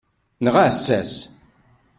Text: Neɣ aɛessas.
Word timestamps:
Neɣ 0.43 0.55
aɛessas. 0.57 1.13